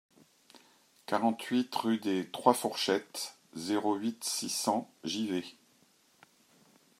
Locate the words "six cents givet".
4.23-5.43